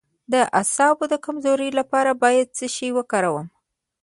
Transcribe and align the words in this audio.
د 0.33 0.35
اعصابو 0.59 1.03
د 1.11 1.15
کمزوری 1.25 1.69
لپاره 1.79 2.11
باید 2.23 2.47
څه 2.57 2.65
شی 2.75 2.89
وکاروم؟ 2.97 3.47